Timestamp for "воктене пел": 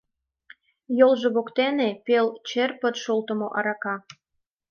1.35-2.27